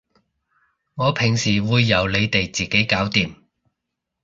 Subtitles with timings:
[0.95, 3.35] 我平時會由你哋自己搞掂